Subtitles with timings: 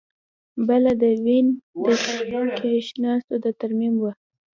[0.67, 1.47] بله د وین
[1.85, 4.11] د کښتیو د ترمیم وه